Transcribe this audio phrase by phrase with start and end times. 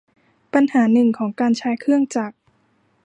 [0.53, 2.35] ปัญหาหนึ่งของการใช้เครื่องจักร